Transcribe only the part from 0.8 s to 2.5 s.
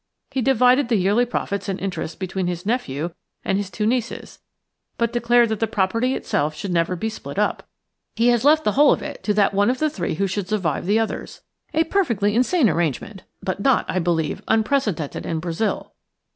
the yearly profits and interest between